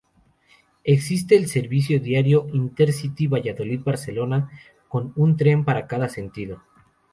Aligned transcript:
Existe 0.83 1.35
el 1.35 1.45
servicio 1.47 1.99
diario 1.99 2.47
Intercity 2.51 3.27
Valladolid-Barcelona 3.27 4.49
con 4.89 5.13
un 5.15 5.37
tren 5.37 5.63
para 5.63 5.85
cada 5.85 6.09
sentido. 6.09 6.63